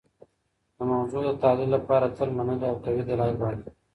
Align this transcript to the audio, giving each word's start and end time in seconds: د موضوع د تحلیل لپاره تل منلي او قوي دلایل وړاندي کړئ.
د 0.77 0.79
موضوع 0.91 1.21
د 1.27 1.31
تحلیل 1.41 1.69
لپاره 1.77 2.13
تل 2.17 2.29
منلي 2.37 2.65
او 2.71 2.75
قوي 2.83 3.01
دلایل 3.09 3.35
وړاندي 3.37 3.63
کړئ. 3.69 3.77